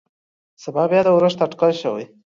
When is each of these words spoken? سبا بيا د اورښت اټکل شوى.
سبا 0.63 0.83
بيا 0.91 1.01
د 1.03 1.07
اورښت 1.13 1.39
اټکل 1.45 1.71
شوى. 1.81 2.05